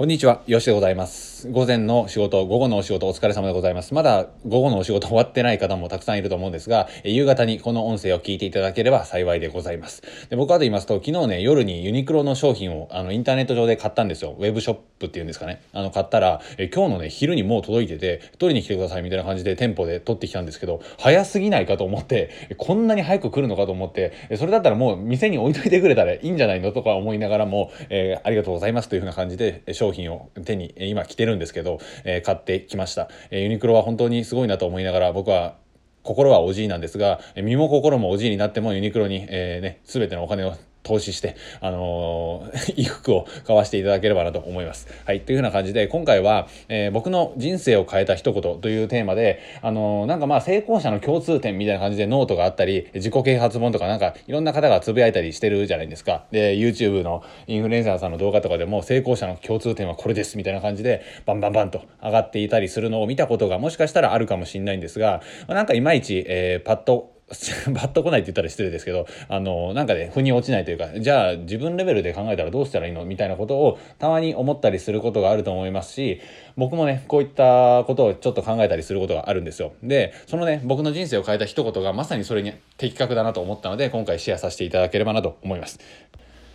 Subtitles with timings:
[0.00, 1.29] こんにちは、よしでございます。
[1.48, 3.94] 午前の仕事、午後のお仕事お疲れ様でございます。
[3.94, 10.02] まだ午後のお仕事終わってない方もたくさんいると思うんですが、夕方にこの音声を聞いていただければ幸いでございます。
[10.28, 14.36] で僕はと言いますと、昨日ね、夜にユニクロの商品をあのインターネット上で買ったんですよ。
[14.38, 15.62] ウェブショップっていうんですかね。
[15.72, 26.72] あの、買ったら、え今日のね、昼にもう届いてて、取りに来てくださいみたいな感じで店舗で取ってきたんですけど、早すぎないかと思って、こんなに早く来るのかと思って、それだったらもう店に置いといてくれたらいいんじゃないの？
[26.72, 35.56] とか思いながらも、えー、ありがとうございますというふうな感じで商品を手に今着てるるんですけど、えー、買ってきました、えー、ユニクロは本当にすごいなと思いながら僕は
[36.02, 44.88] 心はおじいなんですが身も心もおじいになってもユニクロに、えーね、全てのお金を投資して、あのー、 衣服を買わせていただければなと思います。
[45.04, 45.20] はい。
[45.20, 56.24] というふうな感じで、今回は、えー、僕の人生を変えた一言というテーマで、あのー、なんかまあ成功者の共通点みたいな感じでノートがあったり、自己啓発本とかなんかいろんな方がつぶやいたりしてるじゃないですか。
[56.30, 67.19] で、YouTube のインフルエンサーさんの動画とかでも成功者の共通点はこれですみたいな感じで、バンバンバンと上がっていたりするのを見たことがもしかしたらあるかもしれないんですが、ま、なんかいまいち、えー、パッと
[67.72, 76.20] バッと来ないって言ったら失礼ですけど、あの、なんかね、腑に落ちないというか、じゃあ自分レベルで考えたらどうしたらいいのみたいなことをたまに思ったりすることがあると思いますし、
[76.56, 79.72] 僕もね、こういったことをちょっと考えたりすることがあるんですよ。
[79.82, 85.78] で、そのね、僕の人生を変えた一言がまさにそれに的確だなと思ったので、今回シェアさせていただければなと思います。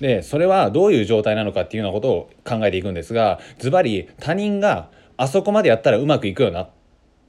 [0.00, 6.68] で、それはどういう状態なのかっていうようなことを考えていくんですが、ズバリ他人があそこまでやったらうまくいくよな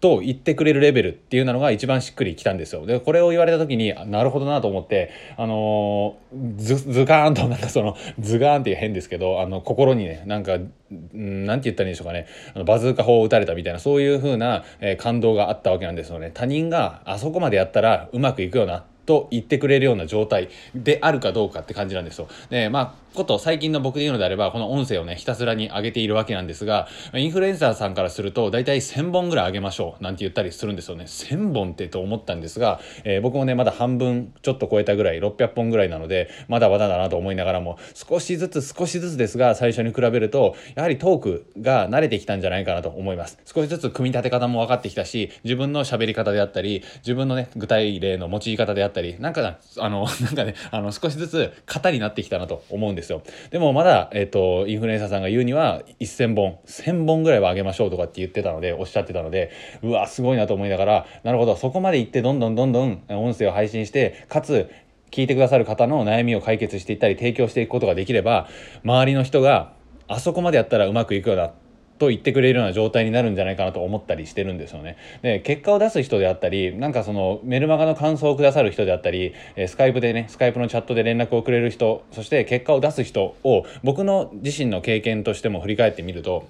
[0.00, 2.86] と言ってくれるレベルっていうのが一番しっくりきたんですよ。
[2.86, 16.30] で、これを言われた時に、なるほどなと思って、あのー、ズ、ズカーンと、なんか その、ズガーンっていう変ですけど、あの、心にね、なんか、んなんて言ったらいいんでしょうかね、あのバズーカ砲を撃たれたみたいな、そういう風な、えー、感動があったわけなんですよね。
[16.32, 22.28] 他人があそこまでやったらうまくいくよなと言ってくれるような状態であるかどうかって感じなんですよ。
[22.48, 31.04] で、まあ、こと最近の僕で言うのであれば、この音声をね、ひたすらに上げているわけなんですが、インフルエンサーさんからすると、だいたい1000本ぐらい上げましょう、なんて言ったりするんですよね。
[31.04, 43.38] 1000本ってと思ったんですが、えー、僕もね、まだ半分ちょっと超えたぐらい、600本ぐらいなので、まだまだだなと思いながらも、少しずつ少しずつですが、最初に比べると、やはりトークが慣れてきたんじゃないかなと思います。
[43.44, 53.22] 少しずつ組み立て方も分かってきたし、自分の喋り方であったり、自分のね、具体例の用い方であったり、なんか、あの、 なんかね、あの、少しずつ型になってきたなと思うんですですよ。
[53.50, 59.50] でも、まだ、えっ、と、インフルエンサーさんが言うには、1000本、1000本ぐらいは上げましょうとかって言ってたので、おっしゃってたので、
[59.82, 64.70] うわ、すごいなと思いながら、なるほど、そこまで行って、どんどんどんどん音声を配信して、かつ、
[65.10, 68.48] 聞いてくださる方の悩みを解決していったり、提供していくことができれば、
[68.84, 69.72] 周りの人が、
[70.06, 71.52] あそこまでやったらうまくいくよな
[72.00, 74.96] と言ってくれるような状態になるんじゃないかなと思ったりしてるんですよね。
[75.20, 86.48] で、結果を出す人であったり、なんかそのメルマガの感想をくださる人であったり、えスカイプでね、スカイプのチャットで連絡をくれる人、そして結果を出す人を僕の自身の経験としても振り返ってみると、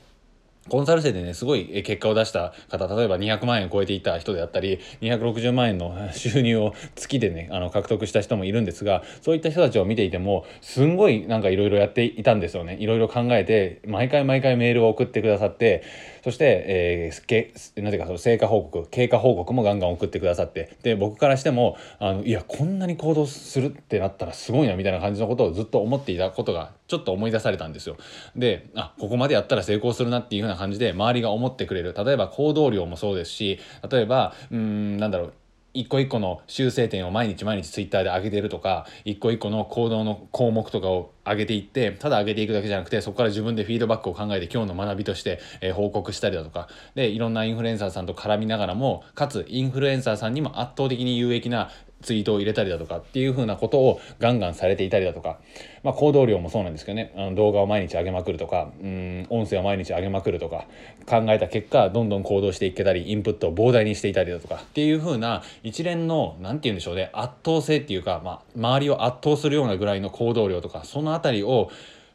[0.70, 12.76] コンサル生でね、すごい結果を出した方、例えば200万円を超えていた人であったり、260万円の 収入を月でね、あの、獲得した人もいるんですが、そういった人たちを見ていても、すんごいなんかいろいろやっていたんですよね。
[12.78, 15.82] いろいろ考えて、毎回毎回メールを送ってくださって、
[16.22, 27.97] そして、えー、け、なぜかその成果報告、経過報告もガンガン送ってくださって、で、僕からしても、あの、いや、こんなに行動するってなったらすごいな、みたいな感じのことをずっと思っていたことが、ちょっと思い出されたんですよ。
[28.36, 31.94] で、あ、ここまでやったら成功するなっていうふうな感じで、周りが思ってくれる。
[31.97, 33.59] 例えば行動量もそうですし、
[33.91, 35.32] 例えば、うん、なんだろう、
[35.72, 46.69] 一個一個の修正点を毎日毎日ツイッターで上げてるとか一個一個の行動の項目とかを上げていってただ上げていくだけじゃなくてそこから自分でフィードバックを考えて今日の学びとして、えー、報告したりだとか。
[46.94, 51.70] でいろんなインフルエンサーさんと絡みながらもかつインフルエンサーさんにも圧倒的に有益な
[52.02, 55.38] ツイートを入れたりだとかっていう風なことをガンガンされていたりだとか、
[55.82, 57.12] まあ、行動量もそうなんですけどね。
[57.16, 60.66] あの動画を毎日上げまくるとかうん音声を毎日上げまくるとか
[61.06, 67.10] 考えた結果どんどん行動していけたりインプットを膨大にしていたりだとかっていう風な一連の何て言うんでしょうね。
[67.12, 71.70] 圧倒性っていうか、まあ、周りを圧倒するようなぐらいの行動量とかその辺りを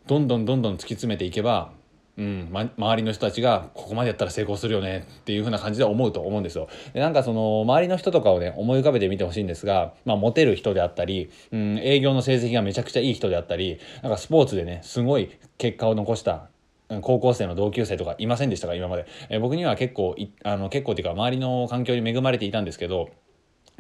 [0.07, 1.71] どんどんどんどん突き詰めていけば
[2.17, 6.69] うん、ま、周りの人たちがここまでやったら成功するよねっていう風な感じで思うと思うんですよ。
[6.93, 16.47] でなんかその周りの人とかをね思い浮かべてみてほしいんですが、まあ、モテる人であったり、うん、営業の成績がめちゃくちゃいい人であったりなんかスポーツでねすごい結果を残した
[17.01, 23.09] 高校生の同級生とかいませんでしたか今まで、え僕には結構あの結構っていうか周りの環境に恵まれていたんですけど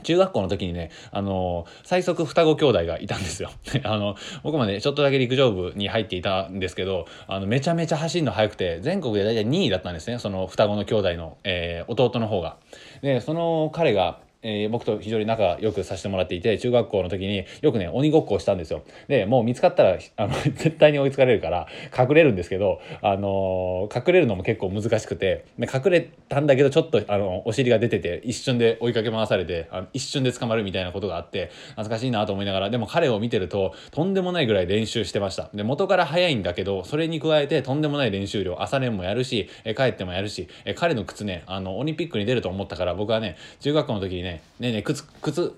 [0.03, 3.49] 中学校の時にね、あの最速双子兄弟がいたんですよ。
[3.83, 12.57] あの、僕もね、ちょっとだけ陸上部に入っていたんですけど、あの、めちゃめちゃ走るの速くて、全国で大体2位だったんですね、その双子の兄弟の、えー、弟の方が。
[13.01, 18.83] で、その彼が、えー、僕と非常に仲良くさせてもらっていて中学校の時によくね鬼ごっこをしたんですよ。
[19.07, 35.49] でもう見つかったら あの絶対に追いつかれるから隠れるんですけど、あのー、隠れるのも結構難しくてで隠れたんだけどちょっとあのお尻が出てて一瞬で追いかけ回されてあの一瞬で捕まるみたいなことがあって懐かしいなと思いながらでも彼を見てるととんでもないぐらい練習してました。
[35.53, 45.55] で元から速いんだけどそれに加えてとんでもない練習量朝練もやるし、え帰ってもやるし、え彼の靴ねあのオリンピックに出ると思ったから僕はね中学校の時にねねねえ靴靴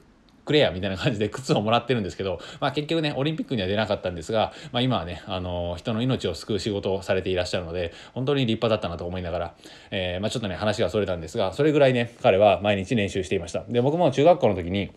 [0.47, 9.55] くれやみたいな感じで靴をもらってるんですけど、まあ、結局ねオリンピックには出なかったんですが、まあ、今はね、あの人の命を救う仕事をされていらっしゃるので本当に立派だったなと思いながら、
[9.91, 13.65] えー、まあ、ちょっとね話がそれたんですがそれぐらいね彼は毎日練習していました。
[13.67, 14.91] で僕も中学校の時に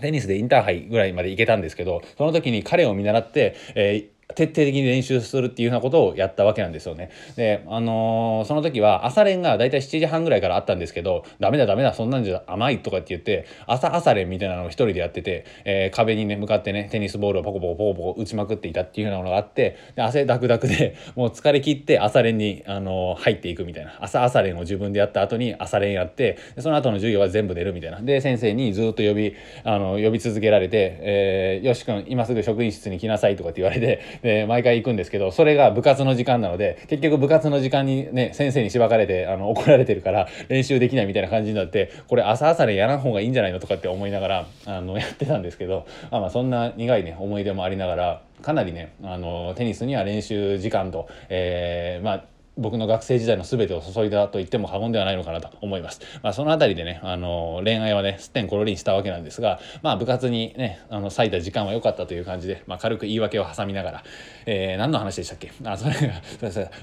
[0.00, 7.10] テニスでインターハイぐらいまで行けたんですけどその時に彼を見習って、えー徹底的に練習するっていうようなことをやったわけなんですよね。
[7.36, 23.96] で、あのー、その時は朝練がだいたい7時半ぐらいからあったんですけど、ダメだダメだ、そんなんじゃ甘いとかって言って、朝朝練みたいなのを一人でやってて、えー、壁にね、向かってね、テニスボールをポコポコポコポコ打ちまくっていたっていうようなものがあって、で汗ダクダクで、 もう疲れ切って朝練に、あのー、入っていくみたいな。
[24.00, 28.00] 朝朝練を自分でやった後に朝練やって、でその後の授業は全部寝るみたいな。
[28.00, 29.34] で、先生にずっと呼び、
[29.64, 52.24] あの、呼び続けられて、えー、よし君、今すぐ職員室に来なさいとかって言われて、で、毎回行くんですけどそれが部活の時間なので結局部活の時間にね先生にしばかれてあの怒られてるから練習できないみたいな感じになってこれ朝朝でやらん方がいいんじゃないのとかって思いながらあのやってたんですけど、あ、まあそんな苦いね思い出もありながらかなりねあのテニスには練習時間と、えー、まあ
[52.58, 56.00] 僕の学生時代の全てを注いだと言っても過言ではないのかなと思います。
[56.22, 64.04] まあ、そのあたりでね、あの、恋愛はね、すってんころりんしたわけなんですが、まあ、部活にね、あの、割いた時間は良かったという感じで、まあ、軽く言い訳を挟みながら、
[64.44, 65.52] えー、何の話でしたっけ？
[65.64, 66.20] あ、それが、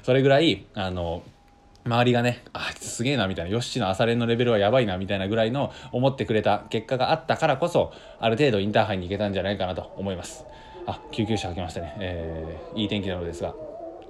[0.02, 1.22] それぐらい、あの、
[1.86, 10.46] 周りがね、あ、すげえなみたいな、ヨッシーの朝練のレベルはやばいなみたいなぐらいの思ってくれた結果があったからこそ、ある程度インターハイに行けたんじゃないかなと思います。
[10.88, 11.96] あ、救急車が来ましたね。
[12.00, 13.54] えー、いい天気なのですが、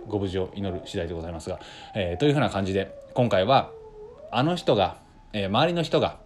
[0.08, 1.60] ご無事を祈る次第でございますが、
[1.96, 3.72] えー、というふうな感じで今回は
[4.32, 4.98] あの人が、
[5.34, 6.20] えー、周りの人が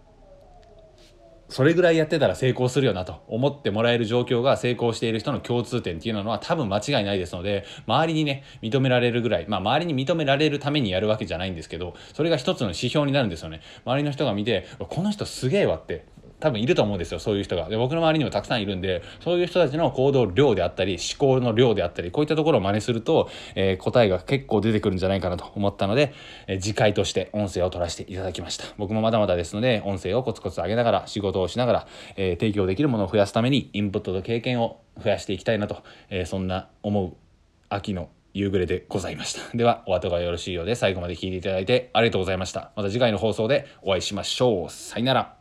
[1.49, 13.61] それぐらいやってたら成功するよなと思ってもらえる状況が成功している人の共通点っていうのは多分間違いないですので周りにね認められるぐらいまあ周りに認められるためにやるわけじゃないんですけどそれが一つの指標になるんですよね。
[13.83, 16.05] 周りの人が見てこの人すげえわって
[16.39, 26.13] 多分いると思うんですよそういう人がで僕の周りにもたくさんいるんでそういう人たちの行動量であったり思考の量であったりこういったところを真似すると、えー、答えが結構出てくるんじゃないかなと思ったので、
[26.47, 37.13] えー、次回として音声を取らせていただきました僕もまだまだですので音声をコツコツ上げながら仕事をしながら、えー、提供できるものを増やすためにインプットと経験を増やしていきたいなと、えそんな思う
[37.69, 39.57] 秋の夕暮れでございました。
[39.57, 42.71] では、お後がよろしいようで最後まで聞いていただいてありがとうございました。
[42.75, 44.69] また次回の放送でお会いしましょう。
[44.69, 45.38] さよなら。